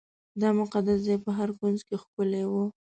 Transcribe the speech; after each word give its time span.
دا 0.41 0.49
مقدس 0.59 0.99
ځای 1.07 1.17
په 1.25 1.31
هر 1.37 1.49
کونج 1.59 1.79
کې 1.87 1.95
ښکلی 2.03 2.43
و. 2.47 2.53